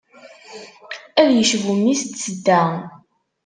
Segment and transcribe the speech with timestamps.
[1.21, 2.61] Ad yecbu mmi-s n tsedda.